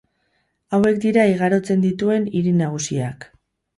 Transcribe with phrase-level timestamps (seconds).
[0.77, 3.33] Hauek dira igarotzen dituen hiri nagusiak.